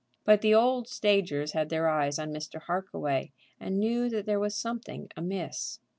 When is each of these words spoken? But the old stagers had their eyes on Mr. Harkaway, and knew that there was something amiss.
But 0.23 0.41
the 0.41 0.55
old 0.55 0.87
stagers 0.87 1.51
had 1.51 1.69
their 1.69 1.87
eyes 1.87 2.17
on 2.17 2.33
Mr. 2.33 2.59
Harkaway, 2.63 3.31
and 3.59 3.77
knew 3.79 4.09
that 4.09 4.25
there 4.25 4.39
was 4.39 4.55
something 4.55 5.09
amiss. 5.15 5.77